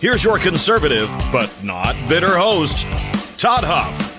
[0.00, 2.86] Here's your conservative, but not bitter host,
[3.36, 4.14] Todd Huff.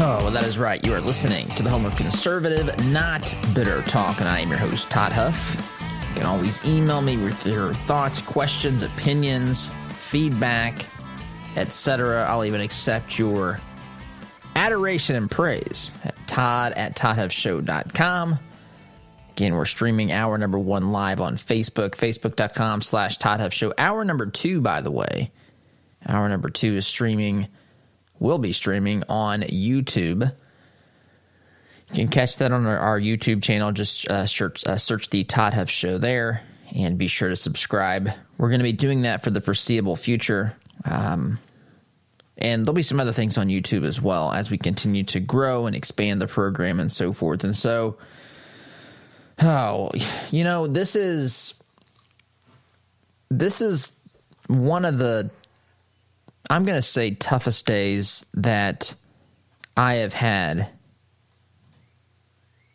[0.00, 0.82] Oh, well, that is right.
[0.86, 4.58] You are listening to the home of conservative, not bitter talk, and I am your
[4.58, 5.54] host, Todd Huff.
[6.08, 10.86] You can always email me with your thoughts, questions, opinions, feedback,
[11.56, 12.24] etc.
[12.24, 13.60] I'll even accept your
[14.56, 18.38] adoration and praise at todd at toddhuffshow.com.
[19.38, 23.72] Again, we're streaming hour number one live on Facebook, facebook.com slash Todd Huff Show.
[23.78, 25.30] Hour number two, by the way,
[26.04, 27.46] hour number two is streaming,
[28.18, 30.22] will be streaming on YouTube.
[31.92, 33.70] You can catch that on our, our YouTube channel.
[33.70, 36.42] Just uh, search, uh, search the Todd Huff Show there
[36.74, 38.10] and be sure to subscribe.
[38.38, 40.56] We're going to be doing that for the foreseeable future.
[40.84, 41.38] Um,
[42.36, 45.66] and there'll be some other things on YouTube as well as we continue to grow
[45.66, 47.44] and expand the program and so forth.
[47.44, 47.98] And so,
[49.40, 49.90] Oh,
[50.30, 51.54] you know, this is
[53.30, 53.92] this is
[54.48, 55.30] one of the
[56.50, 58.94] I'm going to say toughest days that
[59.76, 60.70] I have had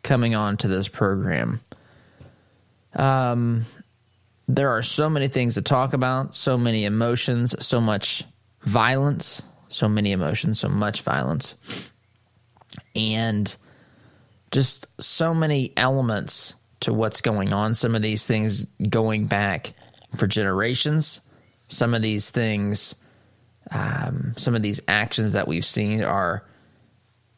[0.02, 1.60] coming on to this program.
[2.94, 3.66] Um
[4.46, 8.24] there are so many things to talk about, so many emotions, so much
[8.60, 11.54] violence, so many emotions, so much violence.
[12.94, 13.54] And
[14.54, 17.74] just so many elements to what's going on.
[17.74, 19.74] Some of these things going back
[20.16, 21.20] for generations.
[21.68, 22.94] Some of these things,
[23.70, 26.44] um, some of these actions that we've seen are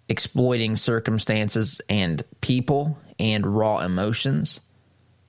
[0.09, 4.61] exploiting circumstances and people and raw emotions.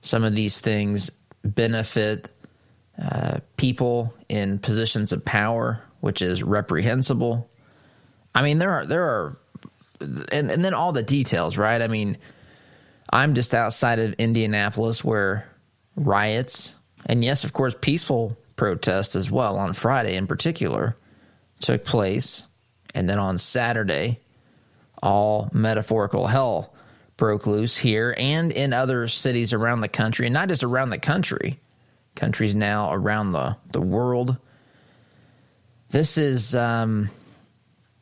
[0.02, 1.10] Some of these things
[1.44, 2.30] benefit
[3.00, 7.48] uh, people in positions of power, which is reprehensible.
[8.34, 9.38] I mean, there are there are
[10.00, 11.80] and, and then all the details, right?
[11.80, 12.16] I mean,
[13.10, 15.48] I'm just outside of Indianapolis where
[15.96, 16.72] riots,
[17.06, 20.96] and yes, of course, peaceful protests as well on Friday in particular
[21.60, 22.42] took place.
[22.94, 24.18] And then on Saturday,
[25.02, 26.74] all metaphorical hell
[27.16, 30.98] broke loose here and in other cities around the country, and not just around the
[30.98, 31.60] country,
[32.14, 34.36] countries now around the, the world.
[35.90, 37.10] This is um,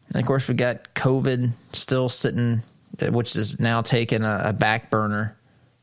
[0.08, 2.62] and of course, we got COVID still sitting,
[3.00, 5.36] which is now taking a, a back burner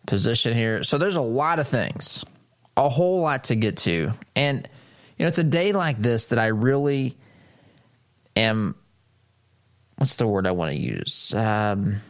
[0.06, 0.84] position here.
[0.84, 2.24] So there's a lot of things,
[2.76, 4.12] a whole lot to get to.
[4.36, 4.68] And,
[5.18, 7.18] you know, it's a day like this that I really
[8.36, 8.76] am.
[9.98, 11.34] What's the word I want to use?
[11.34, 12.02] Um,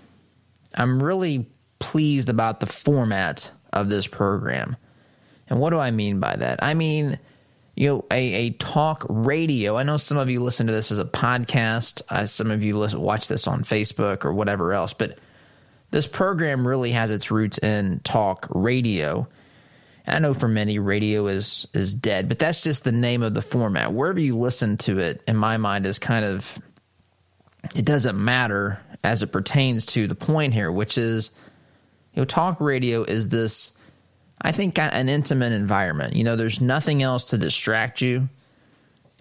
[0.73, 1.49] I'm really
[1.79, 4.77] pleased about the format of this program.
[5.47, 6.63] And what do I mean by that?
[6.63, 7.19] I mean,
[7.75, 9.77] you know, a, a talk radio.
[9.77, 12.01] I know some of you listen to this as a podcast.
[12.09, 14.93] Uh, some of you listen, watch this on Facebook or whatever else.
[14.93, 15.17] But
[15.89, 19.27] this program really has its roots in talk radio.
[20.05, 23.33] And I know for many, radio is is dead, but that's just the name of
[23.33, 23.93] the format.
[23.93, 26.59] Wherever you listen to it, in my mind, is kind of
[27.75, 31.31] it doesn't matter as it pertains to the point here, which is
[32.13, 33.71] you know, talk radio is this
[34.41, 36.15] I think an intimate environment.
[36.15, 38.29] You know, there's nothing else to distract you.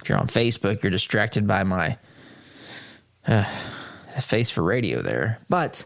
[0.00, 1.96] If you're on Facebook, you're distracted by my
[3.26, 3.44] uh,
[4.20, 5.38] face for radio there.
[5.48, 5.84] But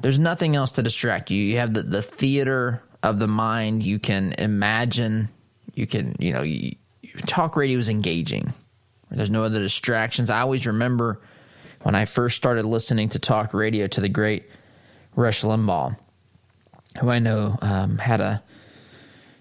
[0.00, 1.42] there's nothing else to distract you.
[1.42, 3.82] You have the, the theater of the mind.
[3.82, 5.28] You can imagine.
[5.74, 6.72] You can, you know, you,
[7.26, 8.52] talk radio is engaging.
[9.10, 10.30] There's no other distractions.
[10.30, 11.20] I always remember
[11.82, 14.50] when I first started listening to talk radio to the great
[15.14, 15.96] Rush Limbaugh,
[16.96, 18.42] who I know um, had a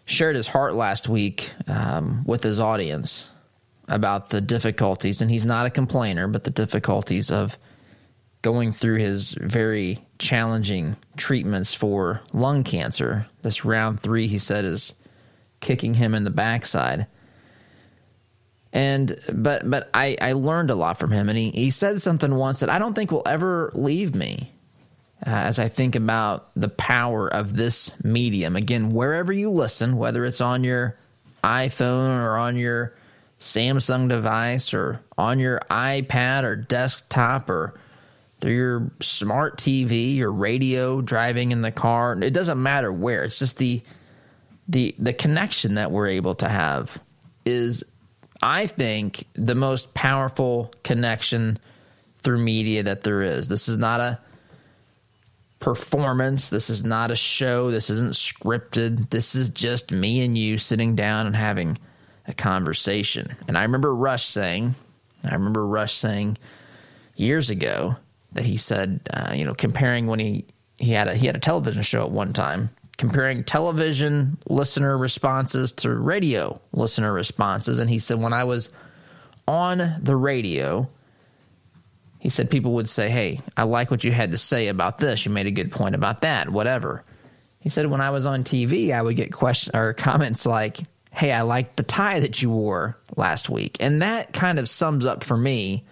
[0.06, 3.28] shared his heart last week um, with his audience
[3.88, 7.58] about the difficulties, and he's not a complainer, but the difficulties of
[8.42, 13.26] going through his very challenging treatments for lung cancer.
[13.42, 14.94] This round three, he said, is
[15.60, 17.08] kicking him in the backside.
[18.72, 22.36] And but but I, I learned a lot from him, and he, he said something
[22.36, 24.52] once that I don't think will ever leave me
[25.26, 28.56] uh, as I think about the power of this medium.
[28.56, 30.98] Again, wherever you listen, whether it's on your
[31.44, 32.96] iPhone or on your
[33.40, 37.80] Samsung device or on your iPad or desktop or
[38.42, 42.18] through your smart TV, your radio, driving in the car.
[42.22, 43.24] It doesn't matter where.
[43.24, 43.82] It's just the
[44.68, 47.02] the the connection that we're able to have
[47.46, 47.84] is
[48.42, 51.60] I think the most powerful connection
[52.24, 53.48] through media that there is.
[53.48, 54.20] This is not a
[55.60, 56.50] performance.
[56.50, 57.72] This is not a show.
[57.72, 59.10] This isn't scripted.
[59.10, 61.78] This is just me and you sitting down and having
[62.28, 63.36] a conversation.
[63.48, 64.76] And I remember Rush saying,
[65.24, 66.38] I remember Rush saying
[67.16, 67.96] years ago
[68.34, 70.46] that he said, uh, you know, comparing when he
[70.78, 75.72] he had a he had a television show at one time, comparing television listener responses
[75.72, 78.72] to radio listener responses, and he said when I was
[79.48, 80.90] on the radio,
[82.26, 85.28] he said people would say, "Hey, I like what you had to say about this.
[85.28, 86.50] You made a good point about that.
[86.50, 87.04] Whatever."
[87.60, 90.80] He said when I was on TV, I would get questions or comments like,
[91.12, 95.06] "Hey, I liked the tie that you wore last week," and that kind of sums
[95.06, 95.84] up for me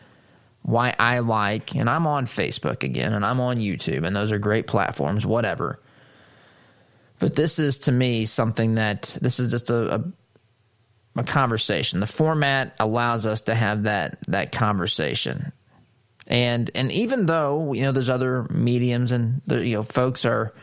[0.64, 4.40] why I like, and I'm on Facebook again, and I'm on YouTube, and those are
[4.40, 5.80] great platforms, whatever.
[7.20, 10.04] But this is to me something that this is just a, a,
[11.18, 12.00] a conversation.
[12.00, 15.54] The format allows us to have that that conversation,
[16.34, 20.54] and and even though you know there's other mediums and the, you know folks are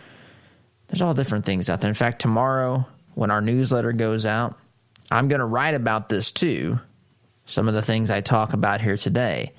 [0.88, 1.88] there's all different things out there.
[1.88, 4.58] In fact, tomorrow when our newsletter goes out,
[5.10, 6.78] I'm going to write about this too.
[7.46, 9.52] Some of the things I talk about here today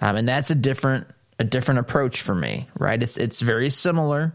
[0.00, 1.06] um, and that's a different
[1.38, 3.02] a different approach for me, right?
[3.02, 4.32] It's it's very similar,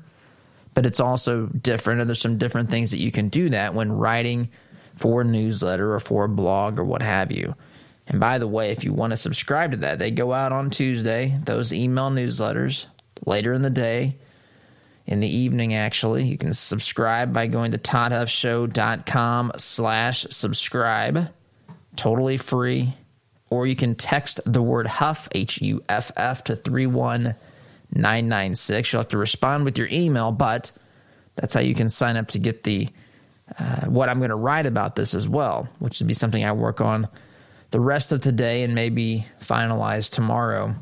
[0.74, 2.02] but it's also different.
[2.02, 4.50] And there's some different things that you can do that when writing
[4.96, 7.56] for a newsletter or for a blog or what have you.
[8.13, 10.69] And by the way, if you want to subscribe to that, they go out on
[10.69, 12.86] Tuesday, those email newsletters
[13.25, 14.18] later in the day,
[15.07, 16.25] in the evening actually.
[16.25, 21.30] You can subscribe by going to toddhuffshow.com slash subscribe.
[21.95, 22.94] Totally free
[23.50, 28.94] or you can text the word Huff, H U F F, to 31996.
[28.94, 30.69] You'll have to respond with your email, but
[31.36, 32.89] that's how you can sign up to get the
[33.59, 36.51] uh, what I'm going to write about this as well, which would be something I
[36.51, 37.07] work on
[37.74, 40.75] the rest of today and maybe finalize tomorrow.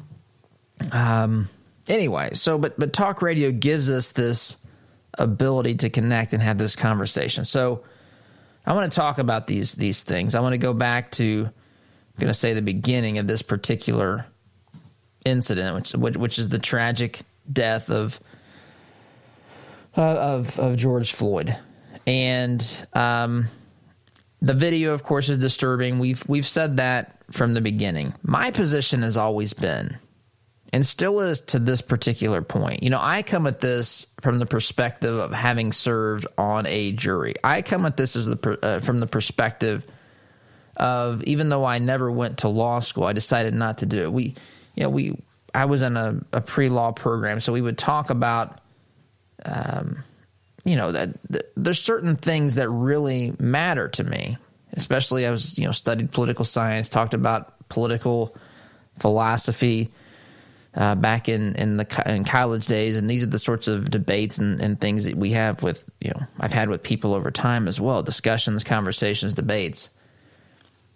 [0.92, 1.48] Um,
[1.88, 4.58] anyway, so but but talk radio gives us this
[5.14, 7.46] ability to connect and have this conversation.
[7.46, 7.86] So
[8.66, 10.36] I want to talk about these these things.
[10.36, 14.26] I want to go back to I'm going to say the beginning of this particular
[15.24, 18.20] incident, which which, which is the tragic death of
[19.96, 21.56] uh, of of George Floyd,
[22.06, 23.48] and um,
[24.42, 26.00] the video, of course, is disturbing.
[26.00, 28.14] We've we've said that from the beginning.
[28.24, 29.98] My position has always been,
[30.74, 32.84] and still is to this particular point.
[32.84, 37.36] You know, I come at this from the perspective of having served on a jury.
[37.44, 39.86] I come at this as the uh, from the perspective
[40.78, 44.12] of even though I never went to law school, I decided not to do it.
[44.12, 44.36] We,
[44.76, 45.22] you know, we
[45.54, 48.60] I was in a, a pre law program, so we would talk about,
[49.46, 50.04] um,
[50.64, 54.38] you know, that, that there's certain things that really matter to me.
[54.74, 58.36] Especially, I was you know studied political science, talked about political
[59.00, 59.92] philosophy.
[60.74, 64.38] Uh, back in in the in college days, and these are the sorts of debates
[64.38, 67.68] and, and things that we have with you know I've had with people over time
[67.68, 69.90] as well, discussions, conversations, debates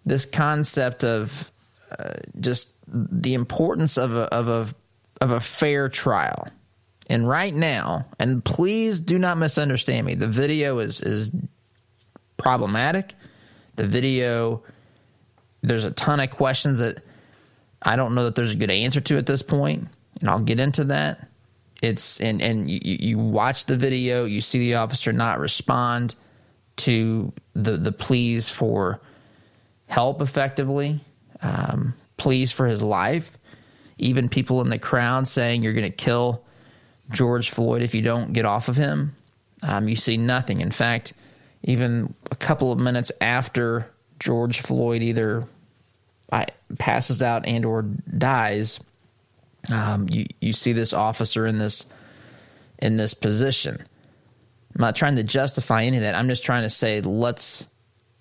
[0.06, 1.52] this concept of
[1.98, 4.68] uh, just the importance of a, of a
[5.22, 6.48] of a fair trial.
[7.10, 11.32] And right now, and please do not misunderstand me, the video is is
[12.38, 13.14] problematic.
[13.76, 14.64] The video
[15.62, 17.04] there's a ton of questions that
[17.82, 19.88] I don't know that there's a good answer to at this point,
[20.20, 21.28] and I'll get into that.
[21.82, 26.16] It's and and you, you watch the video, you see the officer not respond
[26.78, 29.02] to the the pleas for
[29.88, 31.00] help effectively,
[31.42, 33.38] um, pleas for his life.
[33.98, 36.45] Even people in the crowd saying you're going to kill
[37.12, 39.16] George Floyd if you don't get off of him.
[39.64, 40.62] Um, you see nothing.
[40.62, 41.14] In fact,
[41.64, 45.48] even a couple of minutes after George Floyd either
[46.78, 48.80] passes out and or dies,
[49.72, 51.86] um, you you see this officer in this
[52.80, 53.78] in this position.
[53.80, 56.16] I'm not trying to justify any of that.
[56.16, 57.66] I'm just trying to say let's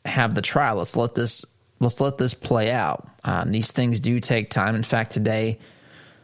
[0.04, 0.76] have the trial.
[0.76, 1.44] Let's let this
[1.80, 3.08] let's let this play out.
[3.24, 4.74] Um, these things do take time.
[4.74, 5.58] In fact, today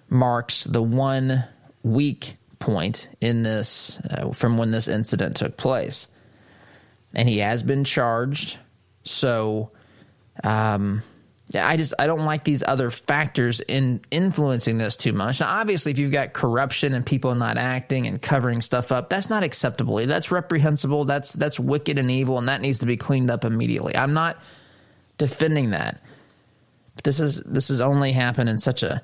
[0.08, 1.44] marks the one
[1.82, 6.06] week point in this uh, from when this incident took place.
[7.12, 8.56] And he has been charged.
[9.02, 9.72] So,
[10.44, 11.02] um,
[11.52, 15.40] I just I don't like these other factors in influencing this too much.
[15.40, 19.28] Now, obviously, if you've got corruption and people not acting and covering stuff up, that's
[19.28, 19.96] not acceptable.
[20.06, 21.06] That's reprehensible.
[21.06, 23.96] That's that's wicked and evil, and that needs to be cleaned up immediately.
[23.96, 24.40] I'm not
[25.18, 26.00] defending that.
[26.94, 29.02] But this is this has only happened in such a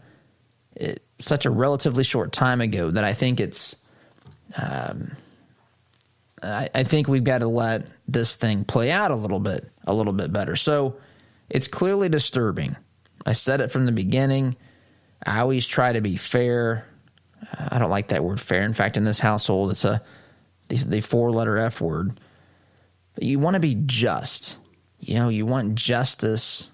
[0.76, 3.74] it, such a relatively short time ago that I think it's.
[4.56, 5.16] Um,
[6.42, 9.94] I, I think we've got to let this thing play out a little bit, a
[9.94, 10.54] little bit better.
[10.54, 10.96] So
[11.48, 12.76] it's clearly disturbing.
[13.24, 14.56] I said it from the beginning.
[15.26, 16.86] I always try to be fair.
[17.58, 18.62] I don't like that word fair.
[18.62, 20.02] In fact, in this household, it's a
[20.68, 22.20] the, the four letter F word.
[23.14, 24.56] But you want to be just.
[25.00, 26.70] You know, you want justice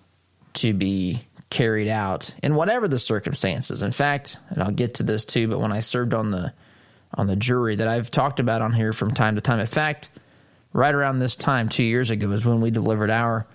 [0.55, 1.21] to be
[1.53, 3.83] carried out in whatever the circumstances.
[3.83, 6.53] In fact, and I'll get to this too, but when I served on the
[7.15, 9.61] on the jury that I've talked about on here from time to time.
[9.61, 10.09] In fact,
[10.73, 13.47] right around this time 2 years ago is when we delivered our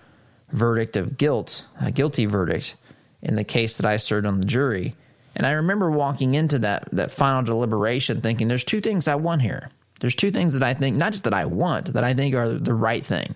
[0.52, 2.76] verdict of guilt, a guilty verdict
[3.24, 4.96] in the case that I served on the jury.
[5.36, 9.42] And I remember walking into that that final deliberation thinking there's two things I want
[9.42, 9.72] here.
[10.00, 12.54] There's two things that I think not just that I want, that I think are
[12.54, 13.36] the right thing.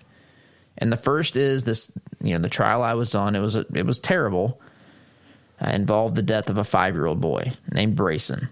[0.78, 1.90] And the first is this,
[2.22, 4.60] you know, the trial I was on, it was it was terrible.
[5.60, 8.48] Uh, involved the death of a 5-year-old boy named Brayson.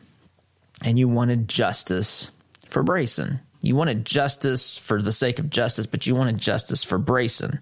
[0.85, 2.31] And you wanted justice
[2.69, 3.41] for Brayson.
[3.63, 7.61] You wanted justice for the sake of justice, but you wanted justice for Brayson.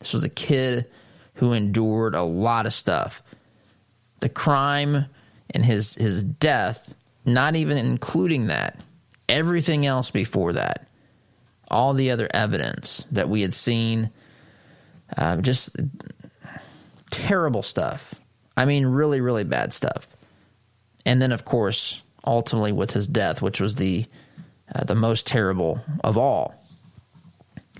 [0.00, 0.86] This was a kid
[1.34, 3.22] who endured a lot of stuff.
[4.20, 5.06] The crime
[5.50, 8.78] and his his death, not even including that,
[9.28, 10.86] everything else before that,
[11.68, 14.10] all the other evidence that we had seen,
[15.16, 15.76] uh, just
[17.10, 18.14] terrible stuff.
[18.56, 20.08] I mean, really, really bad stuff.
[21.06, 24.06] And then, of course, ultimately with his death, which was the
[24.74, 26.54] uh, the most terrible of all.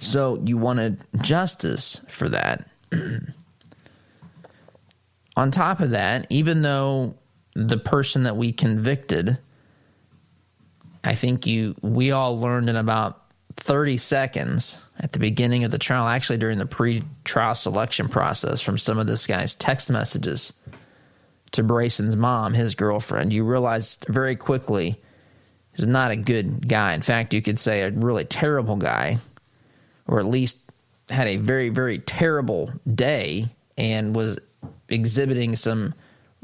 [0.00, 2.68] So you wanted justice for that.
[5.36, 7.14] On top of that, even though
[7.54, 9.38] the person that we convicted,
[11.04, 13.19] I think you we all learned in about
[13.60, 18.78] 30 seconds at the beginning of the trial, actually during the pre-trial selection process from
[18.78, 20.52] some of this guy's text messages
[21.52, 25.00] to Brayson's mom, his girlfriend, you realized very quickly
[25.74, 26.94] he's not a good guy.
[26.94, 29.18] In fact, you could say a really terrible guy
[30.06, 30.58] or at least
[31.08, 34.38] had a very, very terrible day and was
[34.88, 35.94] exhibiting some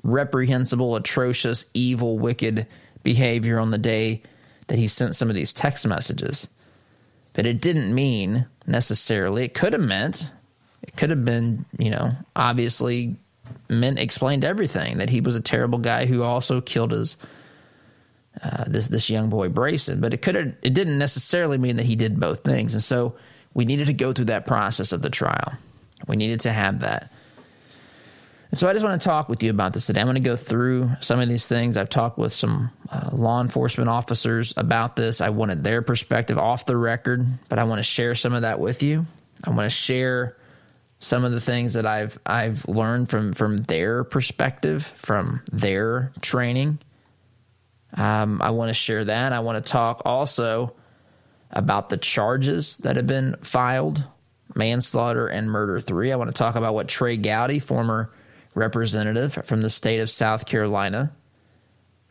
[0.02, 2.66] reprehensible, atrocious, evil, wicked
[3.02, 4.22] behavior on the day
[4.68, 6.48] that he sent some of these text messages.
[7.36, 10.32] But it didn't mean necessarily, it could have meant,
[10.82, 13.16] it could have been, you know, obviously
[13.68, 17.18] meant explained everything that he was a terrible guy who also killed his
[18.42, 20.00] uh, this this young boy Brayson.
[20.00, 23.16] But it could have it didn't necessarily mean that he did both things, and so
[23.52, 25.52] we needed to go through that process of the trial.
[26.08, 27.12] We needed to have that.
[28.50, 30.00] And so I just want to talk with you about this today.
[30.00, 31.76] I'm going to go through some of these things.
[31.76, 35.20] I've talked with some uh, law enforcement officers about this.
[35.20, 38.60] I wanted their perspective off the record, but I want to share some of that
[38.60, 39.04] with you.
[39.44, 40.36] I want to share
[40.98, 46.78] some of the things that I've I've learned from from their perspective, from their training.
[47.94, 49.32] Um, I want to share that.
[49.32, 50.74] I want to talk also
[51.50, 54.02] about the charges that have been filed
[54.54, 56.12] manslaughter and murder three.
[56.12, 58.10] I want to talk about what Trey Gowdy, former
[58.56, 61.14] representative from the state of South Carolina,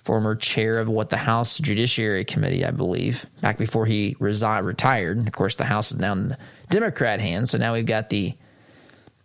[0.04, 5.28] former chair of what the House Judiciary Committee, I believe, back before he retired.
[5.28, 6.38] Of course, the House is now in the
[6.70, 8.34] Democrat hands, so now we've got the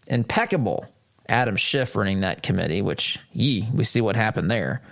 [0.08, 0.86] impeccable
[1.28, 4.82] Adam Schiff running that committee, which, ye, we see what happened there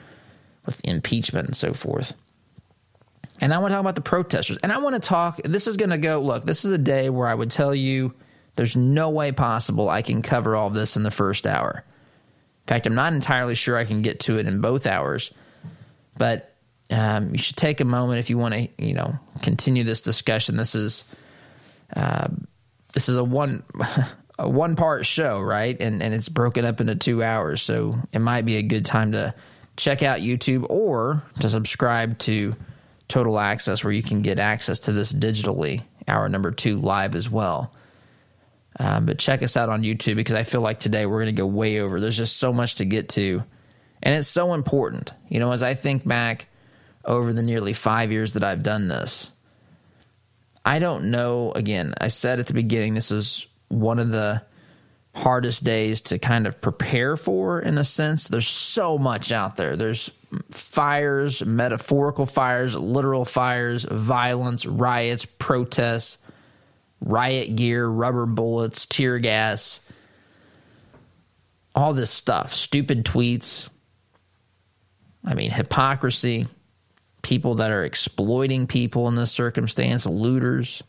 [0.67, 2.13] with impeachment and so forth.
[3.41, 4.59] And I want to talk about the protesters.
[4.63, 7.09] And I want to talk, this is going to go, look, this is a day
[7.09, 8.13] where I would tell you
[8.57, 11.85] there's no way possible I can cover all this in the first hour.
[12.69, 15.33] Fact, I'm not entirely sure I can get to it in both hours.
[16.19, 16.55] But
[16.91, 20.59] um, you should take a moment if you want to, you know, continue this discussion.
[20.59, 21.05] This is
[21.97, 22.29] uh,
[22.93, 23.63] this is a one
[24.39, 25.81] a one part show, right?
[25.81, 29.13] And and it's broken up into two hours, so it might be a good time
[29.13, 29.35] to
[29.79, 32.55] check out YouTube or to subscribe to
[33.09, 37.31] Total Access, where you can get access to this digitally, hour number two live as
[37.31, 37.73] well.
[38.79, 41.41] Um, but check us out on YouTube because I feel like today we're going to
[41.41, 42.01] go way over.
[42.01, 43.43] There's just so much to get to,
[44.03, 45.13] and it's so important.
[45.29, 46.47] You know, as I think back
[47.05, 49.31] over the nearly five years that I've done this,
[50.65, 51.53] I don't know.
[51.53, 54.43] Again, I said at the beginning, this is one of the
[55.15, 58.29] hardest days to kind of prepare for in a sense.
[58.29, 59.77] There's so much out there.
[59.77, 60.11] There's
[60.51, 66.19] fires, metaphorical fires, literal fires, violence, riots, protests,
[67.05, 69.81] riot gear, rubber bullets, tear gas,
[71.75, 73.69] all this stuff, stupid tweets.
[75.25, 76.47] I mean, hypocrisy,
[77.23, 80.83] people that are exploiting people in this circumstance, looters,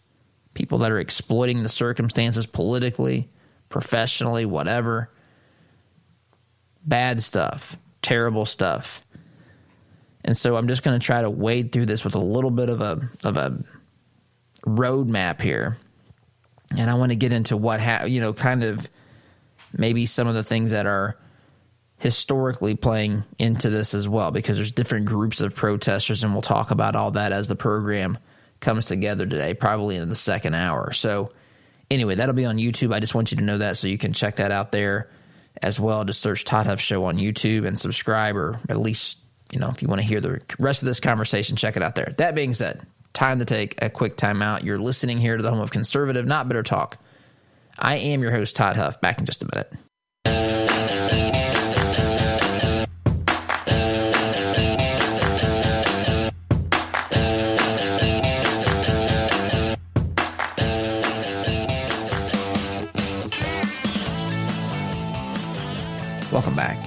[0.54, 3.30] people that are exploiting the circumstances politically,
[3.70, 5.12] professionally, whatever.
[6.86, 9.04] Bad stuff, terrible stuff.
[10.24, 12.70] And so I'm just going to try to wade through this with a little bit
[12.70, 13.60] of a of a
[14.66, 15.78] roadmap here.
[16.78, 18.88] And I want to get into what ha- you know, kind of
[19.78, 21.18] maybe some of the things that are
[22.00, 26.72] historically playing into this as well because there's different groups of protesters and we'll talk
[26.72, 28.18] about all that as the program
[28.62, 30.94] comes together today probably in the second hour.
[30.94, 31.34] So
[31.92, 32.94] anyway that'll be on youtube.
[32.94, 35.10] I just want you to know that so you can check that out there
[35.62, 36.06] as well.
[36.06, 39.18] Just search todd huff show on youtube and subscribe or at least
[39.52, 41.96] you know if you want to hear the rest of this conversation check it out
[41.96, 42.14] there.
[42.18, 45.50] That being said time to take a quick time out you're listening here to the
[45.50, 46.98] home of conservative not bitter talk
[47.82, 49.00] I am your host, Todd Huff.
[49.00, 49.72] Back in just a minute.
[66.34, 66.78] Welcome back.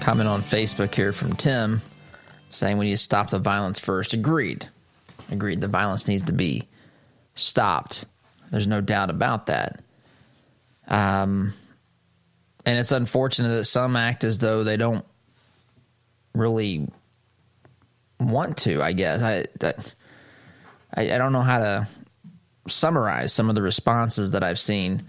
[0.00, 1.80] Comment on Facebook here from Tim
[2.50, 4.12] saying we need to stop the violence first.
[4.12, 4.68] Agreed.
[5.30, 5.60] Agreed.
[5.60, 6.68] The violence needs to be
[7.34, 8.04] stopped.
[8.50, 9.80] There's no doubt about that.
[10.88, 11.54] Um,
[12.66, 15.04] and it's unfortunate that some act as though they don't
[16.34, 16.88] really
[18.18, 18.82] want to.
[18.82, 19.94] I guess I that,
[20.94, 21.88] I, I don't know how to
[22.68, 25.02] summarize some of the responses that I've seen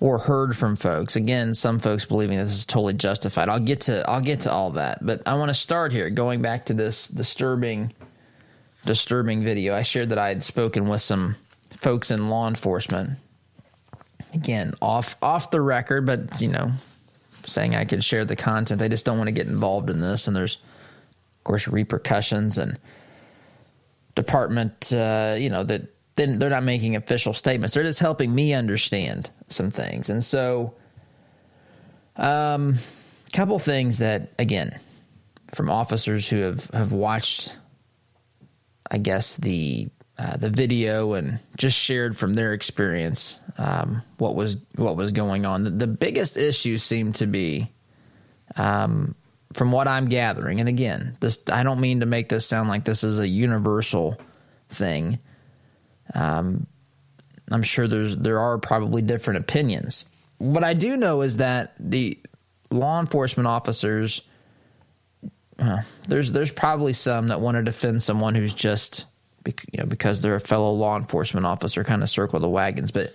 [0.00, 1.16] or heard from folks.
[1.16, 3.48] Again, some folks believing this is totally justified.
[3.48, 6.42] I'll get to I'll get to all that, but I want to start here going
[6.42, 7.92] back to this disturbing
[8.84, 9.74] disturbing video.
[9.74, 11.36] I shared that I had spoken with some
[11.76, 13.18] folks in law enforcement
[14.34, 16.72] again off off the record, but you know,
[17.46, 18.80] saying I could share the content.
[18.80, 22.78] They just don't want to get involved in this, and there's of course repercussions and
[24.14, 24.92] department.
[24.92, 25.82] Uh, you know that
[26.16, 27.74] then they're not making official statements.
[27.74, 30.74] They're just helping me understand some things, and so
[32.16, 32.76] um,
[33.32, 34.78] couple things that again
[35.54, 37.54] from officers who have have watched.
[38.90, 44.58] I guess the uh, the video and just shared from their experience um, what was
[44.76, 45.64] what was going on.
[45.64, 47.70] The, the, biggest issue seemed to be,
[48.56, 49.14] um,
[49.54, 52.84] from what I'm gathering, and again, this I don't mean to make this sound like
[52.84, 54.20] this is a universal
[54.68, 55.18] thing.
[56.14, 56.66] Um,
[57.50, 60.04] I'm sure there's there are probably different opinions.
[60.38, 62.18] What I do know is that the
[62.70, 64.22] law enforcement officers,
[66.08, 69.04] there's there's probably some that want to defend someone who's just
[69.46, 72.90] you know, because they're a fellow law enforcement officer, kind of circle the wagons.
[72.90, 73.12] But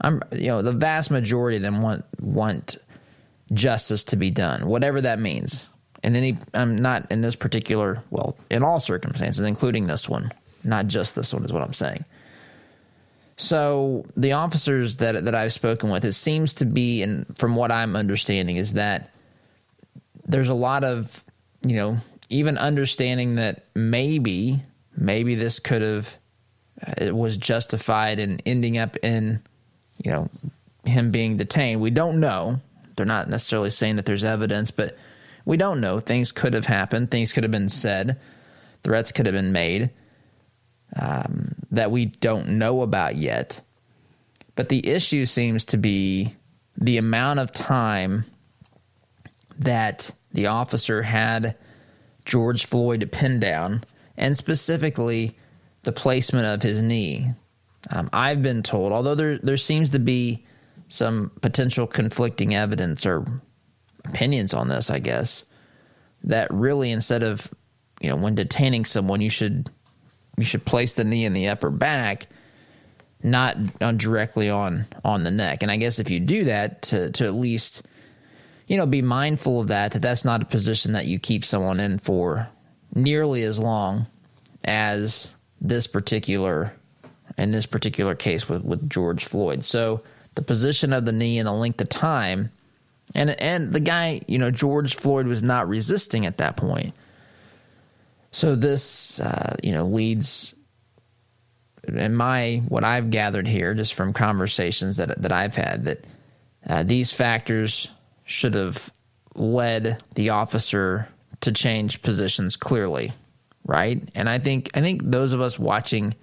[0.00, 2.76] I'm, you know, the vast majority of them want want
[3.52, 5.66] justice to be done, whatever that means.
[6.02, 10.32] And any, I'm not in this particular, well, in all circumstances, including this one,
[10.62, 12.04] not just this one, is what I'm saying.
[13.36, 17.72] So the officers that that I've spoken with, it seems to be, and from what
[17.72, 19.10] I'm understanding, is that
[20.26, 21.22] there's a lot of,
[21.64, 21.98] you know,
[22.28, 24.62] even understanding that maybe
[24.96, 26.14] maybe this could have
[26.98, 29.40] it was justified in ending up in
[30.02, 30.28] you know
[30.84, 31.80] him being detained.
[31.80, 32.60] We don't know.
[32.96, 34.96] They're not necessarily saying that there's evidence, but
[35.44, 36.00] we don't know.
[36.00, 37.10] Things could have happened.
[37.10, 38.20] Things could have been said.
[38.82, 39.90] Threats could have been made
[40.96, 43.60] um, that we don't know about yet.
[44.54, 46.36] But the issue seems to be
[46.76, 48.24] the amount of time
[49.58, 51.56] that the officer had
[52.24, 53.84] George Floyd pinned down
[54.16, 55.38] and specifically
[55.84, 57.32] the placement of his knee.
[57.90, 60.44] Um, I've been told, although there there seems to be
[60.88, 63.24] some potential conflicting evidence or
[64.04, 65.44] opinions on this, I guess
[66.24, 67.52] that really instead of
[68.00, 69.70] you know when detaining someone, you should
[70.36, 72.26] you should place the knee in the upper back,
[73.22, 75.62] not on directly on on the neck.
[75.62, 77.82] And I guess if you do that to to at least
[78.66, 81.80] you know be mindful of that that that's not a position that you keep someone
[81.80, 82.48] in for
[82.94, 84.06] nearly as long
[84.64, 86.72] as this particular
[87.36, 89.64] in this particular case with, with George Floyd.
[89.64, 90.02] So
[90.34, 92.50] the position of the knee and the length of time
[93.14, 96.94] and and the guy, you know, George Floyd was not resisting at that point.
[98.32, 100.54] So this uh, you know leads
[101.86, 106.04] in my what I've gathered here just from conversations that that I've had that
[106.66, 107.88] Uh, these factors
[108.24, 108.92] should have
[109.34, 111.08] led the officer
[111.40, 113.12] to change positions clearly,
[113.64, 114.00] right?
[114.14, 116.14] And I think I think those of us watching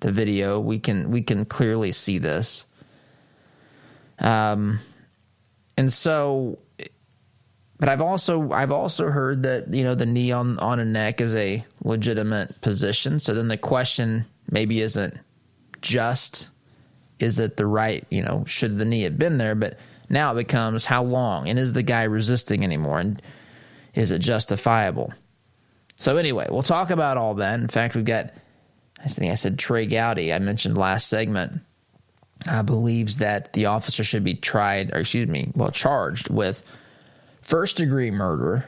[0.00, 2.64] the video, we can we can clearly see this.
[4.18, 4.80] Um,
[5.76, 6.58] and so,
[7.78, 11.20] but I've also I've also heard that you know the knee on on a neck
[11.20, 13.20] is a legitimate position.
[13.20, 15.18] So then the question maybe isn't
[15.82, 16.48] just
[17.18, 19.78] is it the right you know should the knee have been there, but
[20.10, 23.22] now it becomes how long and is the guy resisting anymore and
[23.94, 25.14] is it justifiable?
[25.96, 27.60] So anyway, we'll talk about all that.
[27.60, 28.32] In fact, we've got
[29.02, 30.32] I think I said Trey Gowdy.
[30.32, 31.62] I mentioned last segment.
[32.48, 36.62] Uh, believes that the officer should be tried, or excuse me, well, charged with
[37.42, 38.64] first degree murder,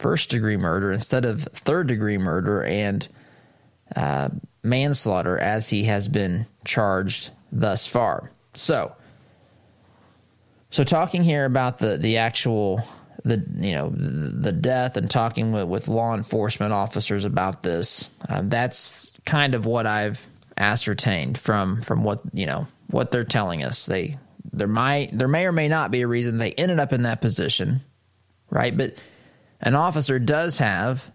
[0.00, 3.06] first degree murder instead of third degree murder and
[3.94, 4.28] uh,
[4.64, 8.32] manslaughter as he has been charged thus far.
[8.54, 8.92] So,
[10.70, 12.82] so talking here about the the actual
[13.24, 18.42] the you know the, death and talking with, with law enforcement officers about this, uh,
[18.44, 20.26] that's kind of what I've
[20.56, 23.86] ascertained from from what you know what they're telling us.
[23.86, 24.18] They
[24.52, 27.20] there might there may or may not be a reason they ended up in that
[27.20, 27.82] position,
[28.50, 28.76] right?
[28.76, 28.94] But
[29.60, 31.10] an officer does have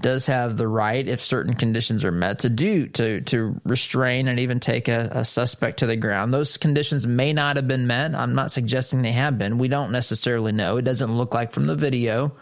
[0.00, 4.40] does have the right, if certain conditions are met, to do to to restrain and
[4.40, 6.32] even take a, a, suspect to the ground.
[6.32, 8.14] Those conditions may not have been met.
[8.14, 9.58] I'm not suggesting they have been.
[9.58, 10.76] We don't necessarily know.
[10.76, 12.32] It doesn't look like from the video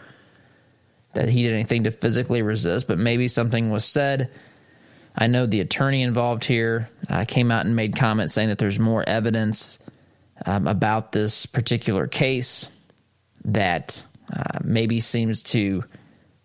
[1.13, 4.31] that he did anything to physically resist, but maybe something was said.
[5.15, 8.79] I know the attorney involved here uh, came out and made comments saying that there's
[8.79, 9.79] more evidence
[10.45, 12.67] um, about this particular case
[13.45, 15.85] that uh, maybe seems to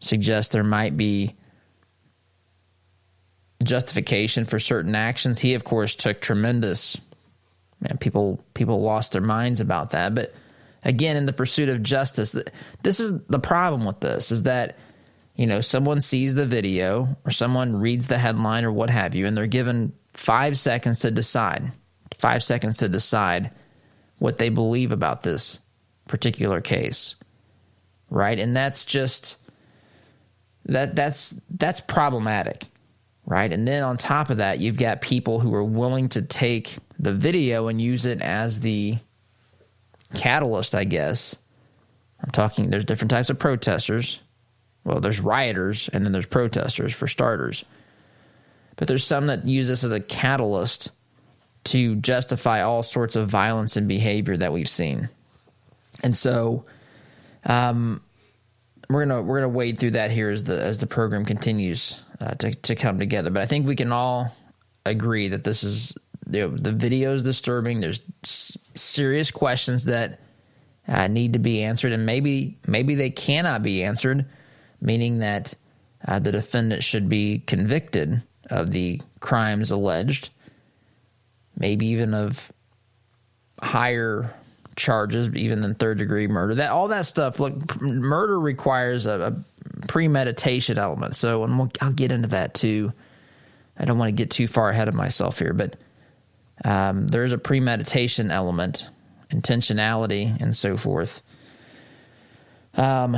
[0.01, 1.37] suggest there might be
[3.63, 5.39] justification for certain actions.
[5.39, 6.97] He, of course, took tremendous.
[7.81, 10.15] Man, people people lost their minds about that.
[10.15, 10.35] But
[10.85, 12.35] again, in the pursuit of justice,
[12.83, 14.77] this is the problem with this: is that
[15.37, 19.27] you know someone sees the video or someone reads the headline or what have you,
[19.27, 21.73] and they're given five seconds to decide.
[22.19, 23.51] Five seconds to decide
[24.19, 25.59] what they believe about this
[26.07, 27.15] particular case,
[28.11, 28.39] right?
[28.39, 29.37] And that's just
[30.67, 32.67] that that's that's problematic
[33.31, 33.53] right?
[33.53, 37.15] And then on top of that you've got people who are willing to take the
[37.15, 38.97] video and use it as the
[40.15, 41.37] catalyst i guess.
[42.23, 44.19] I'm talking there's different types of protesters.
[44.85, 47.65] Well there's rioters and then there's protesters for starters.
[48.77, 50.91] But there's some that use this as a catalyst
[51.65, 55.09] to justify all sorts of violence and behavior that we've seen.
[56.03, 56.65] And so
[57.45, 58.03] um,
[58.91, 62.35] we're gonna we're gonna wade through that here as the as the program continues uh,
[62.35, 63.31] to to come together.
[63.31, 64.35] But I think we can all
[64.87, 65.95] agree that this is
[66.31, 67.81] you know, the video is disturbing.
[67.81, 70.21] There's s- serious questions that
[70.89, 74.27] uh, need to be answered, and maybe maybe they cannot be answered,
[74.81, 75.55] meaning that
[76.07, 80.31] uh, the defendant should be convicted of the crimes alleged,
[81.57, 82.51] maybe even of
[83.63, 84.35] higher
[84.81, 86.57] charges, even than third degree murder.
[86.57, 87.39] That all that stuff.
[87.39, 91.15] Look, murder requires a, a premeditation element.
[91.15, 92.93] So, and we'll, I'll get into that too.
[93.79, 95.77] I don't want to get too far ahead of myself here, but
[96.65, 98.87] um, there's a premeditation element,
[99.31, 101.23] intentionality, and so forth.
[102.75, 103.17] Um,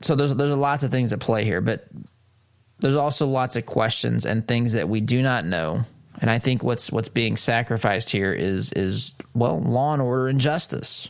[0.00, 1.86] so there's there's lots of things at play here, but
[2.80, 5.84] there's also lots of questions and things that we do not know
[6.20, 10.40] and I think what's what's being sacrificed here is is well law and order and
[10.40, 11.08] justice,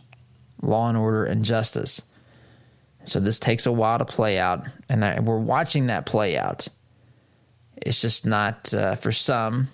[0.62, 2.00] law and order and justice.
[3.04, 6.68] So this takes a while to play out, and we're watching that play out.
[7.76, 9.68] It's just not uh, for some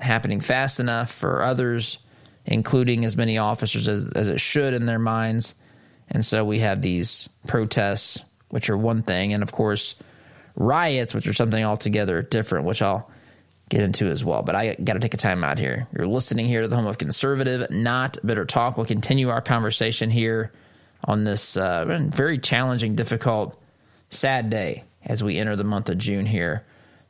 [0.00, 1.98] happening fast enough for others,
[2.44, 5.54] including as many officers as, as it should in their minds.
[6.08, 9.94] And so we have these protests, which are one thing, and of course
[10.56, 13.08] riots, which are something altogether different, which I'll
[13.72, 14.42] get into as well.
[14.42, 15.88] But I got to take a time out here.
[15.96, 18.76] You're listening here to the home of conservative, not bitter talk.
[18.76, 20.52] We'll continue our conversation here
[21.04, 23.60] on this uh, very challenging, difficult,
[24.10, 26.64] sad day as we enter the month of June here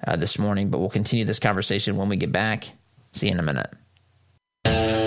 [0.07, 0.71] uh, this morning.
[0.71, 2.71] But we'll continue this conversation when we get back.
[3.13, 5.02] See you in a minute.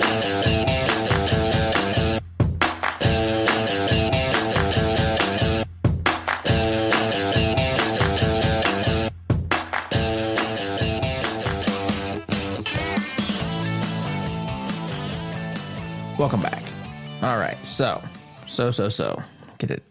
[17.76, 18.02] So,
[18.46, 19.22] so, so, so,
[19.58, 19.82] get it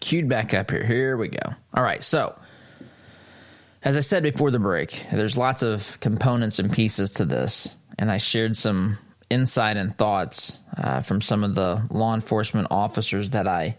[0.00, 0.84] queued back up here.
[0.84, 1.54] Here we go.
[1.72, 2.36] All right, so,
[3.84, 8.10] as I said before the break, there's lots of components and pieces to this, and
[8.10, 8.98] I shared some
[9.30, 13.76] insight and thoughts uh, from some of the law enforcement officers that I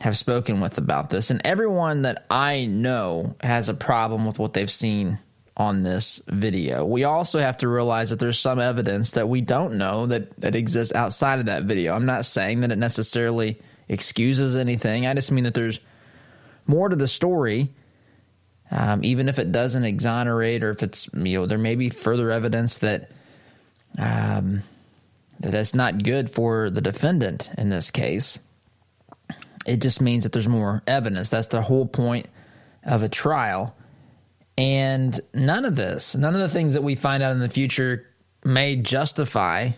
[0.00, 1.30] have spoken with about this.
[1.30, 5.20] And everyone that I know has a problem with what they've seen
[5.56, 6.84] on this video.
[6.84, 10.56] We also have to realize that there's some evidence that we don't know that, that
[10.56, 11.94] exists outside of that video.
[11.94, 15.06] I'm not saying that it necessarily excuses anything.
[15.06, 15.78] I just mean that there's
[16.66, 17.70] more to the story,
[18.70, 22.30] um, even if it doesn't exonerate or if it's, you know, there may be further
[22.32, 23.10] evidence that,
[23.96, 24.62] um,
[25.38, 28.38] that that's not good for the defendant in this case.
[29.66, 31.30] It just means that there's more evidence.
[31.30, 32.26] That's the whole point
[32.82, 33.74] of a trial
[34.56, 38.06] and none of this, none of the things that we find out in the future
[38.44, 39.70] may justify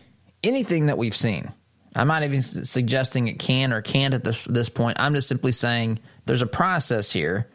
[0.42, 1.52] anything that we've seen.
[1.94, 5.00] I'm not even suggesting it can or can't at this, this point.
[5.00, 7.48] I'm just simply saying there's a process here,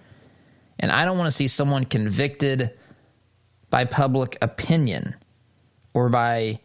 [0.79, 2.71] and I don't want to see someone convicted
[3.69, 5.15] by public opinion
[5.93, 6.59] or by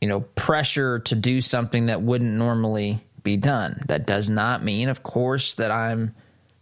[0.00, 3.82] you know pressure to do something that wouldn't normally be done.
[3.86, 6.14] That does not mean, of course, that I'm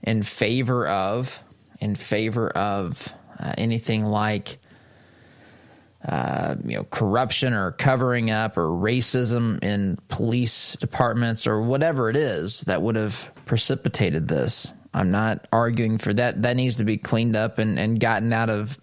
[0.03, 1.42] in favor of
[1.80, 4.58] in favor of uh, anything like
[6.06, 12.16] uh, you know corruption or covering up or racism in police departments or whatever it
[12.16, 14.72] is that would have precipitated this.
[14.94, 16.42] I'm not arguing for that.
[16.42, 18.78] That needs to be cleaned up and, and gotten out of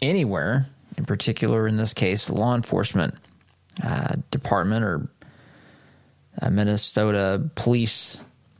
[0.00, 3.14] anywhere, in particular, in this case, law enforcement
[3.82, 5.08] uh, department or
[6.40, 8.18] uh, Minnesota police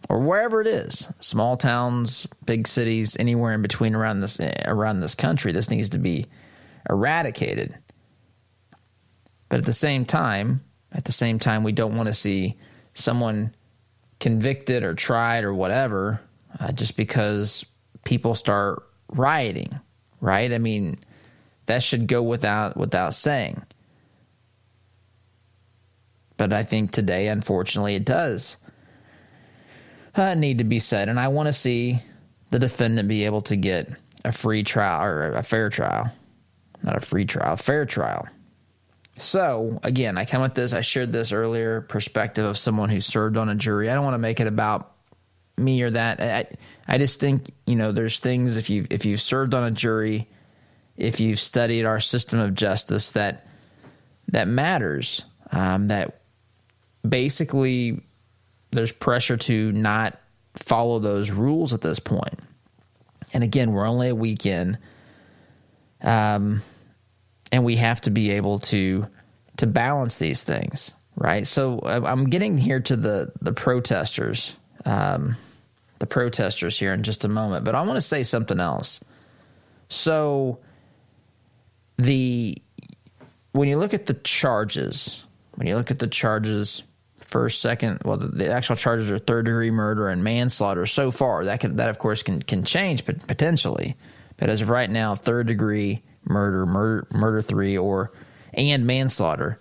[0.08, 5.14] or wherever it is, small towns, big cities, anywhere in between around this around this
[5.14, 6.26] country, this needs to be
[6.88, 7.76] eradicated.
[9.48, 12.56] But at the same time, at the same time, we don't want to see
[12.94, 13.54] someone
[14.20, 16.20] convicted or tried or whatever
[16.58, 17.64] uh, just because
[18.04, 19.78] people start rioting,
[20.20, 20.52] right?
[20.52, 20.98] I mean,
[21.66, 23.62] that should go without without saying.
[26.38, 28.56] But I think today, unfortunately, it does
[30.18, 31.08] uh, need to be said.
[31.08, 32.00] And I want to see
[32.50, 33.90] the defendant be able to get
[34.24, 36.10] a free trial or a fair trial.
[36.82, 38.28] Not a free trial, fair trial.
[39.18, 43.36] So, again, I come with this, I shared this earlier perspective of someone who served
[43.36, 43.90] on a jury.
[43.90, 44.92] I don't want to make it about
[45.56, 46.20] me or that.
[46.20, 46.46] I,
[46.86, 50.28] I just think, you know, there's things if you've, if you've served on a jury,
[50.96, 53.46] if you've studied our system of justice, that
[54.28, 55.22] that matters.
[55.50, 56.20] Um, that
[57.08, 58.02] basically
[58.70, 60.18] there's pressure to not
[60.54, 62.38] follow those rules at this point.
[63.32, 64.78] And again, we're only a weekend,
[66.02, 66.62] um,
[67.52, 69.06] and we have to be able to
[69.58, 71.46] to balance these things, right?
[71.46, 74.54] So I'm getting here to the the protesters,
[74.84, 75.36] um,
[75.98, 79.00] the protesters here in just a moment, but I want to say something else.
[79.88, 80.58] So
[81.98, 82.56] the
[83.52, 85.22] when you look at the charges,
[85.56, 86.82] when you look at the charges
[87.28, 88.00] first, second.
[88.04, 90.86] Well, the, the, actual charges are third degree murder and manslaughter.
[90.86, 93.96] So far, that can that of course can can change but potentially,
[94.36, 98.12] but as of right now, third degree murder, murder, murder three, or
[98.54, 99.60] and manslaughter.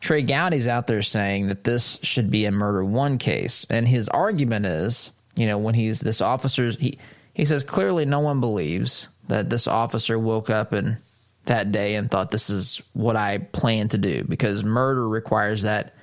[0.00, 4.08] Trey Gowdy's out there saying that this should be a murder one case, and his
[4.10, 6.98] argument is, you know, when he's this officer's he
[7.32, 10.98] he says clearly no one believes that this officer woke up and
[11.46, 15.94] that day and thought this is what I plan to do because murder requires that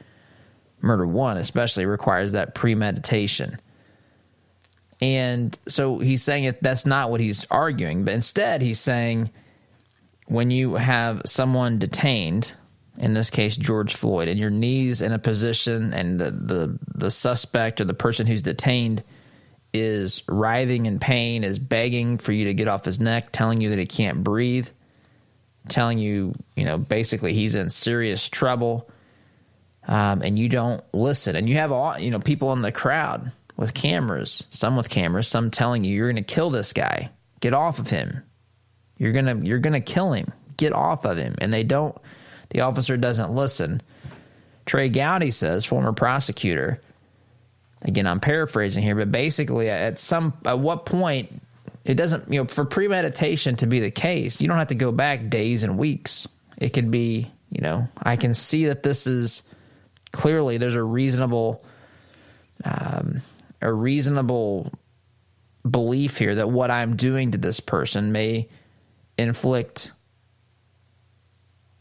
[0.81, 3.59] murder one especially requires that premeditation.
[5.01, 9.31] And so he's saying that that's not what he's arguing, but instead he's saying
[10.27, 12.53] when you have someone detained,
[12.97, 17.11] in this case George Floyd, and your knees in a position and the, the, the
[17.11, 19.03] suspect or the person who's detained
[19.73, 23.69] is writhing in pain, is begging for you to get off his neck, telling you
[23.69, 24.67] that he can't breathe,
[25.69, 28.89] telling you, you know, basically he's in serious trouble
[29.87, 33.31] um, and you don't listen, and you have all you know people in the crowd
[33.57, 37.53] with cameras, some with cameras, some telling you you're going to kill this guy, get
[37.53, 38.23] off of him,
[38.97, 41.97] you're gonna you're gonna kill him, get off of him, and they don't.
[42.49, 43.81] The officer doesn't listen.
[44.65, 46.79] Trey Gowdy says, former prosecutor.
[47.81, 51.41] Again, I'm paraphrasing here, but basically, at some at what point
[51.83, 54.91] it doesn't you know for premeditation to be the case, you don't have to go
[54.91, 56.27] back days and weeks.
[56.57, 59.41] It could be you know I can see that this is
[60.11, 61.63] clearly there's a reasonable
[62.63, 63.21] um,
[63.61, 64.71] a reasonable
[65.69, 68.49] belief here that what I'm doing to this person may
[69.17, 69.91] inflict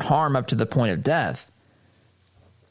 [0.00, 1.50] harm up to the point of death.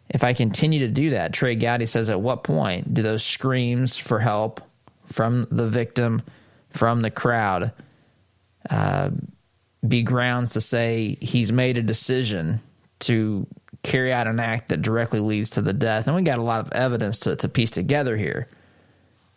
[0.10, 3.96] If I continue to do that, Trey Gowdy says, at what point do those screams
[3.96, 4.62] for help
[5.06, 6.22] from the victim,
[6.70, 7.72] from the crowd,
[8.70, 9.12] uh,
[9.88, 12.60] be grounds to say he's made a decision
[13.00, 13.48] to
[13.84, 16.08] carry out an act that directly leads to the death.
[16.08, 18.48] And we got a lot of evidence to, to piece together here.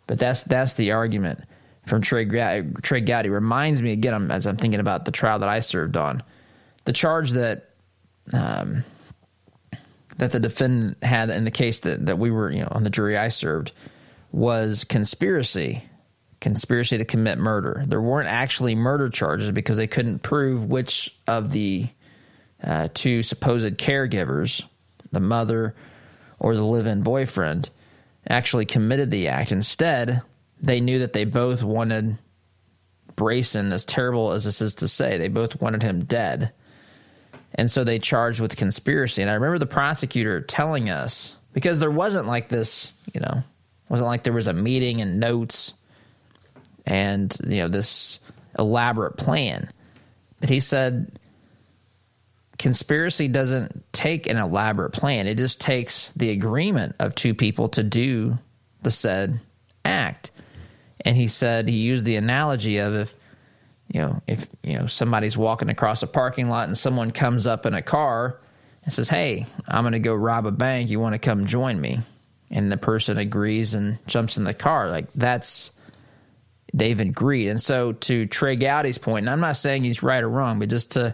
[0.07, 1.39] But that's that's the argument
[1.85, 2.25] from Trey,
[2.81, 3.29] Trey Gowdy.
[3.29, 6.21] Reminds me again as I'm thinking about the trial that I served on.
[6.85, 7.69] The charge that
[8.33, 8.83] um,
[10.17, 12.89] that the defendant had in the case that, that we were, you know, on the
[12.89, 13.71] jury I served
[14.31, 15.83] was conspiracy,
[16.39, 17.83] conspiracy to commit murder.
[17.87, 21.87] There weren't actually murder charges because they couldn't prove which of the
[22.63, 24.63] uh, two supposed caregivers,
[25.11, 25.75] the mother
[26.39, 27.69] or the live in boyfriend,
[28.27, 29.51] actually committed the act.
[29.51, 30.21] Instead,
[30.61, 32.17] they knew that they both wanted
[33.15, 36.51] Brayson, as terrible as this is to say, they both wanted him dead.
[37.55, 39.21] And so they charged with conspiracy.
[39.21, 43.43] And I remember the prosecutor telling us, because there wasn't like this, you know,
[43.89, 45.73] wasn't like there was a meeting and notes
[46.85, 48.19] and, you know, this
[48.57, 49.69] elaborate plan.
[50.39, 51.11] But he said,
[52.63, 55.27] conspiracy doesn't take an elaborate plan.
[55.27, 58.39] It just takes the agreement of two people to do
[58.81, 59.41] the said
[59.83, 60.31] act.
[61.01, 63.15] And he said, he used the analogy of if
[63.89, 67.65] you know, if you know somebody's walking across a parking lot and someone comes up
[67.65, 68.39] in a car
[68.85, 70.89] and says, "Hey, I'm going to go rob a bank.
[70.89, 71.99] You want to come join me?"
[72.49, 75.71] and the person agrees and jumps in the car, like that's
[76.73, 77.49] they've agreed.
[77.49, 80.69] And so, to Trey Gowdy's point, and I'm not saying he's right or wrong, but
[80.69, 81.13] just to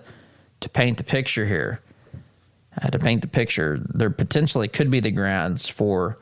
[0.62, 1.82] to paint the picture here,
[2.82, 6.18] uh, to paint the picture, there potentially could be the grounds for.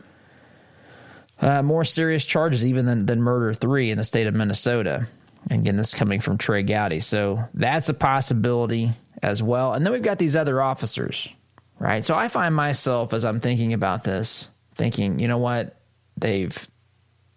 [1.40, 5.08] Uh, more serious charges even than, than murder three in the state of Minnesota.
[5.52, 7.00] Again, this is coming from Trey Gowdy.
[7.00, 9.74] So that's a possibility as well.
[9.74, 11.30] And then we've got these other officers,
[11.78, 12.04] right?
[12.04, 15.80] So I find myself, as I'm thinking about this, thinking, you know what?
[16.18, 16.58] They've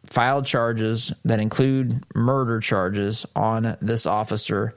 [0.06, 4.74] filed charges that include murder charges on this officer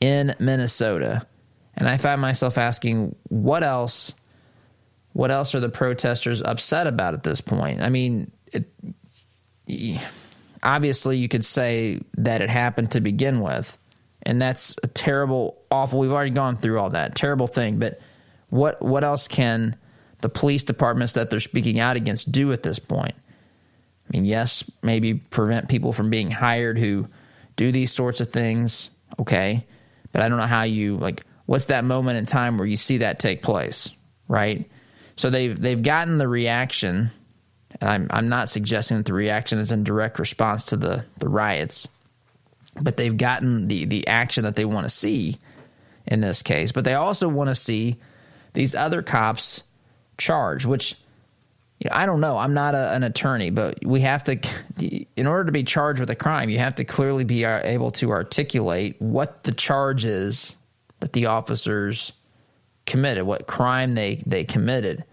[0.00, 1.26] in Minnesota.
[1.76, 4.12] And I find myself asking, what else?
[5.12, 7.80] What else are the protesters upset about at this point?
[7.80, 10.00] I mean, it,
[10.62, 13.76] obviously you could say that it happened to begin with
[14.22, 18.00] and that's a terrible awful we've already gone through all that terrible thing but
[18.50, 19.76] what what else can
[20.20, 24.64] the police departments that they're speaking out against do at this point i mean yes
[24.82, 27.06] maybe prevent people from being hired who
[27.56, 29.64] do these sorts of things okay
[30.12, 32.98] but i don't know how you like what's that moment in time where you see
[32.98, 33.90] that take place
[34.28, 34.70] right
[35.16, 37.10] so they've they've gotten the reaction
[37.80, 41.88] I'm, I'm not suggesting that the reaction is in direct response to the, the riots,
[42.80, 45.38] but they've gotten the, the action that they want to see
[46.06, 46.72] in this case.
[46.72, 47.96] But they also want to see
[48.52, 49.62] these other cops
[50.18, 50.96] charged, which
[51.90, 52.36] I don't know.
[52.36, 54.38] I'm not a, an attorney, but we have to,
[55.16, 57.92] in order to be charged with a crime, you have to clearly be uh, able
[57.92, 60.54] to articulate what the charge is
[61.00, 62.12] that the officers
[62.86, 65.04] committed, what crime they, they committed.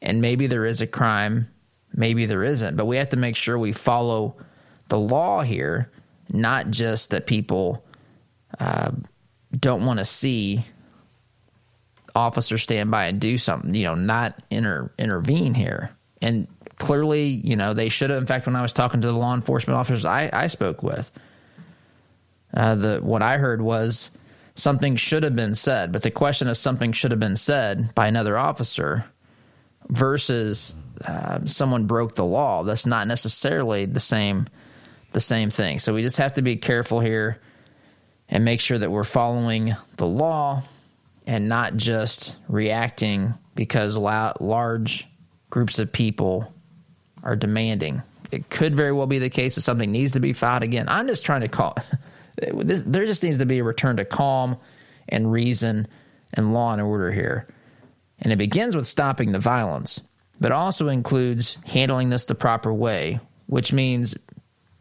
[0.00, 1.48] And maybe there is a crime
[1.94, 2.76] maybe there isn't.
[2.76, 4.36] But we have to make sure we follow
[4.88, 5.90] the law here,
[6.28, 7.84] not just that people
[8.58, 8.92] uh,
[9.58, 10.64] don't want to see
[12.14, 15.90] officers stand by and do something, you know, not inter- intervene here.
[16.20, 16.46] And
[16.78, 18.20] clearly, you know, they should have.
[18.20, 21.10] In fact, when I was talking to the law enforcement officers I, I spoke with,
[22.54, 24.10] uh, the what I heard was
[24.58, 25.92] something should have been said.
[25.92, 29.04] But the question is, something should have been said by another officer
[29.88, 30.74] versus
[31.06, 32.64] uh, someone broke the law.
[32.64, 34.48] That's not necessarily the same
[35.10, 35.78] the same thing.
[35.78, 37.40] So we just have to be careful here
[38.28, 40.62] and make sure that we're following the law
[41.26, 45.06] and not just reacting because large
[45.48, 46.52] groups of people
[47.22, 48.02] are demanding.
[48.30, 50.90] It could very well be the case that something needs to be filed again.
[50.90, 51.74] I'm just trying to call.
[52.38, 54.56] there just needs to be a return to calm
[55.08, 55.86] and reason
[56.34, 57.46] and law and order here.
[58.20, 60.00] And it begins with stopping the violence,
[60.40, 64.14] but also includes handling this the proper way, which means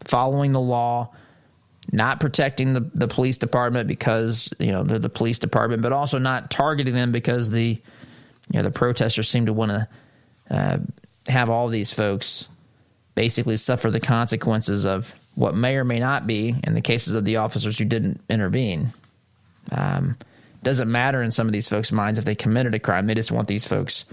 [0.01, 1.13] following the law,
[1.91, 6.17] not protecting the, the police department because, you know, they're the police department, but also
[6.17, 7.81] not targeting them because the,
[8.49, 9.87] you know, the protesters seem to want to
[10.49, 10.77] uh,
[11.27, 12.47] have all these folks
[13.15, 17.23] basically suffer the consequences of what may or may not be in the cases of
[17.23, 18.91] the officers who didn't intervene.
[19.71, 20.17] Um,
[20.63, 23.05] doesn't matter in some of these folks' minds if they committed a crime.
[23.05, 24.05] They just want these folks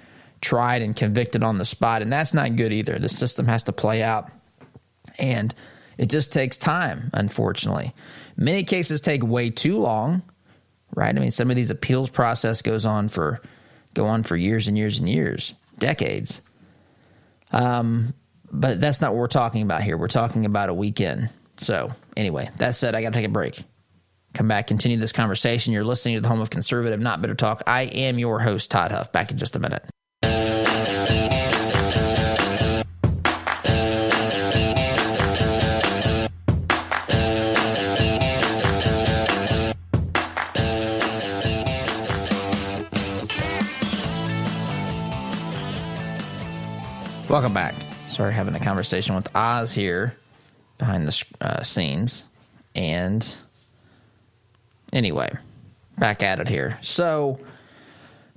[0.42, 2.02] tried and convicted on the spot.
[2.02, 2.98] And that's not good either.
[2.98, 4.30] The system has to play out.
[5.18, 5.54] And
[5.96, 7.94] it just takes time, unfortunately.
[8.36, 10.20] Many cases take way too long,
[10.94, 11.16] right?
[11.16, 13.40] I mean, some of these appeals process goes on for
[13.94, 16.42] go on for years and years and years, decades.
[17.50, 18.12] Um,
[18.54, 19.96] but that's not what we're talking about here.
[19.98, 21.28] We're talking about a weekend.
[21.58, 23.62] So, anyway, that said, I got to take a break.
[24.32, 25.72] come back, continue this conversation.
[25.72, 27.62] You're listening to the home of conservative, not bitter talk.
[27.66, 29.12] I am your host, Todd Huff.
[29.12, 29.84] Back in just a minute.
[47.28, 47.83] Welcome back.
[48.14, 50.14] Sorry, having a conversation with Oz here
[50.78, 52.22] behind the uh, scenes.
[52.76, 53.36] And
[54.92, 55.32] anyway,
[55.98, 56.78] back at it here.
[56.80, 57.40] So,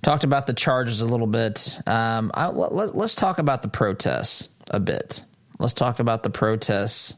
[0.01, 1.79] talked about the charges a little bit.
[1.85, 5.21] Um, I, let, let's talk about the protests a bit.
[5.59, 7.13] Let's talk about the protests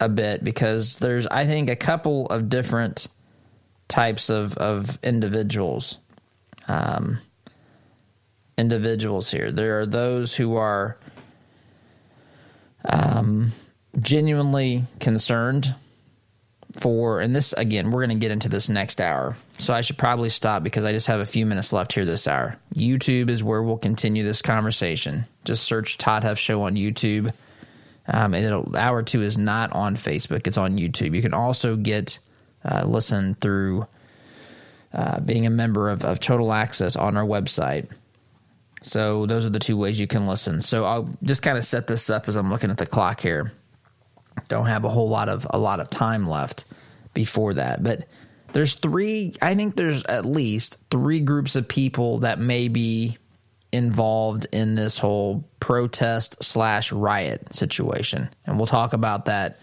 [0.00, 3.08] a bit because there's, I think, a couple of different
[3.88, 5.98] types of, of individuals.
[6.66, 7.18] Um,
[8.56, 9.52] individuals here.
[9.52, 10.96] There are those who are
[12.84, 13.52] um,
[14.00, 15.74] genuinely concerned
[16.72, 19.36] for, and this again, we're going to get into this next hour.
[19.58, 22.28] So I should probably stop because I just have a few minutes left here this
[22.28, 22.56] hour.
[22.74, 25.26] YouTube is where we'll continue this conversation.
[25.44, 27.32] Just search Todd Huff Show on YouTube.
[28.06, 31.14] Um, and hour two is not on Facebook, it's on YouTube.
[31.14, 32.18] You can also get
[32.64, 33.86] uh, listen through
[34.92, 37.88] uh, being a member of, of Total Access on our website.
[38.82, 40.60] So those are the two ways you can listen.
[40.60, 43.52] So I'll just kind of set this up as I'm looking at the clock here.
[44.48, 46.64] Don't have a whole lot of a lot of time left
[47.12, 48.06] before that, but
[48.52, 49.34] there's three.
[49.42, 53.18] I think there's at least three groups of people that may be
[53.72, 59.60] involved in this whole protest slash riot situation, and we'll talk about that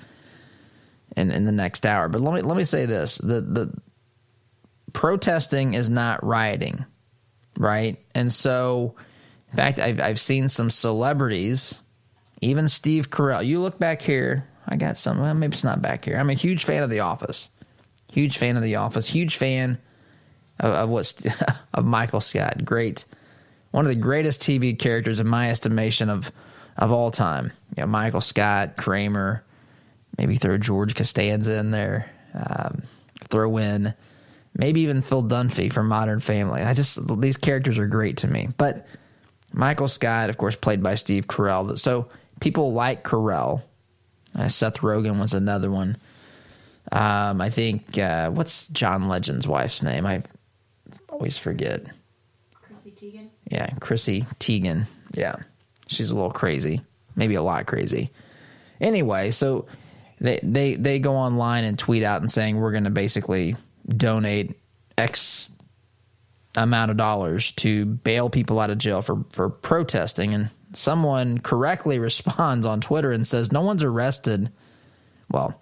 [1.16, 2.08] in in the next hour.
[2.08, 3.74] But let me let me say this: the the
[4.94, 6.86] protesting is not rioting,
[7.58, 7.98] right?
[8.14, 8.96] And so
[9.52, 11.76] in fact, I've, I've seen some celebrities,
[12.42, 13.46] even Steve Carell.
[13.46, 16.18] You look back here, I got some, well, maybe it's not back here.
[16.18, 17.50] I'm a huge fan of The Office.
[18.12, 19.08] Huge fan of The Office.
[19.08, 19.78] Huge fan
[20.60, 21.26] of, of what's
[21.74, 22.66] of Michael Scott.
[22.66, 23.06] Great,
[23.72, 26.32] one of the greatest TV characters in my estimation of
[26.78, 27.52] of all time.
[27.76, 29.44] You know, Michael Scott, Kramer,
[30.18, 32.12] maybe throw George Costanza in there.
[32.34, 32.84] Um,
[33.30, 33.94] throw in
[34.56, 36.62] maybe even Phil Dunphy from Modern Family.
[36.62, 38.88] I just these characters are great to me, but
[39.58, 41.80] Michael Scott, of course, played by Steve Carell.
[41.80, 43.64] So people like Carell.
[44.36, 45.98] Uh, Seth Rogen was another one.
[46.92, 50.06] Um, I think uh, what's John Legend's wife's name?
[50.06, 50.22] I
[51.10, 51.84] always forget.
[52.54, 53.30] Chrissy Teigen.
[53.50, 54.86] Yeah, Chrissy Teigen.
[55.14, 55.38] Yeah,
[55.88, 56.82] she's a little crazy,
[57.16, 58.12] maybe a lot crazy.
[58.80, 59.66] Anyway, so
[60.22, 63.56] they they they go online and tweet out and saying we're going to basically
[63.90, 64.56] donate
[65.00, 65.50] X
[66.58, 70.34] amount of dollars to bail people out of jail for, for protesting.
[70.34, 74.52] And someone correctly responds on Twitter and says, No one's arrested.
[75.32, 75.60] Well,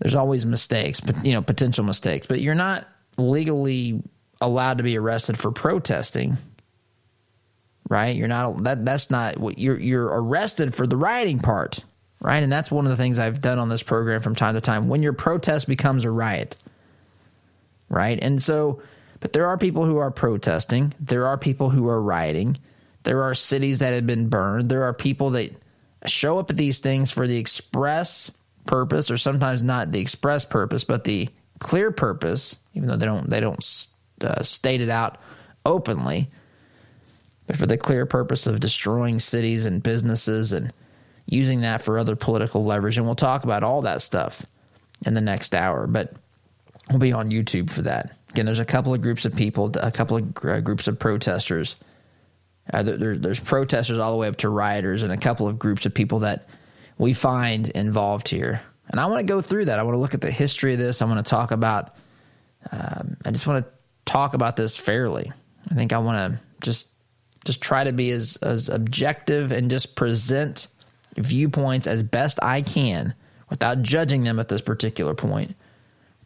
[0.00, 4.02] there's always mistakes, but you know, potential mistakes, but you're not legally
[4.40, 6.36] allowed to be arrested for protesting.
[7.88, 8.14] Right?
[8.14, 11.80] You're not that that's not what you're you're arrested for the rioting part.
[12.20, 12.42] Right?
[12.42, 14.88] And that's one of the things I've done on this program from time to time.
[14.88, 16.56] When your protest becomes a riot.
[17.88, 18.18] Right?
[18.20, 18.80] And so
[19.20, 20.94] but there are people who are protesting.
[20.98, 22.58] There are people who are rioting.
[23.04, 24.68] There are cities that have been burned.
[24.70, 25.52] There are people that
[26.06, 28.30] show up at these things for the express
[28.66, 33.28] purpose, or sometimes not the express purpose, but the clear purpose, even though they don't
[33.28, 33.86] they don't
[34.22, 35.18] uh, state it out
[35.64, 36.30] openly,
[37.46, 40.72] but for the clear purpose of destroying cities and businesses and
[41.26, 42.96] using that for other political leverage.
[42.96, 44.44] And we'll talk about all that stuff
[45.04, 46.12] in the next hour, but
[46.88, 48.16] we'll be on YouTube for that.
[48.30, 51.76] Again, there's a couple of groups of people, a couple of uh, groups of protesters.
[52.72, 55.84] Uh, there, there's protesters all the way up to rioters, and a couple of groups
[55.84, 56.48] of people that
[56.98, 58.60] we find involved here.
[58.88, 59.78] And I want to go through that.
[59.78, 61.02] I want to look at the history of this.
[61.02, 61.96] I want to talk about.
[62.70, 63.72] Um, I just want to
[64.04, 65.32] talk about this fairly.
[65.70, 66.88] I think I want to just
[67.44, 70.68] just try to be as as objective and just present
[71.16, 73.14] viewpoints as best I can
[73.48, 75.56] without judging them at this particular point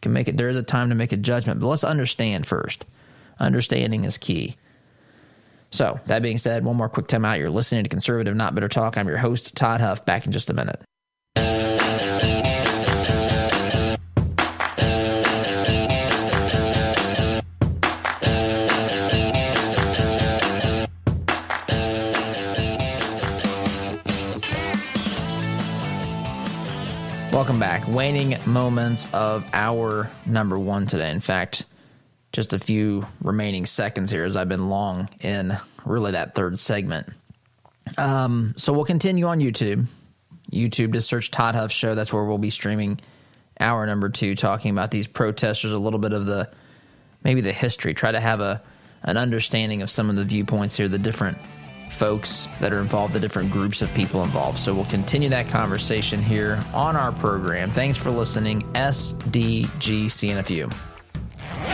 [0.01, 2.85] can make it there is a time to make a judgment but let's understand first.
[3.39, 4.55] Understanding is key.
[5.71, 7.39] So that being said one more quick time out.
[7.39, 8.97] You're listening to conservative not bitter talk.
[8.97, 10.81] I'm your host todd huff back in just a minute
[27.35, 27.85] Welcome back.
[27.85, 31.11] Waning moments of hour number one today.
[31.11, 31.65] In fact,
[32.31, 37.09] just a few remaining seconds here as I've been long in really that third segment.
[37.97, 39.85] Um, so we'll continue on YouTube.
[40.49, 41.93] YouTube, to search Todd Huff Show.
[41.93, 43.01] That's where we'll be streaming
[43.59, 46.49] hour number two, talking about these protesters, a little bit of the
[47.25, 48.61] maybe the history, try to have a
[49.03, 51.37] an understanding of some of the viewpoints here, the different
[51.95, 54.59] folks that are involved, the different groups of people involved.
[54.59, 57.71] So we'll continue that conversation here on our program.
[57.71, 60.94] Thanks for listening, SDG CNFU.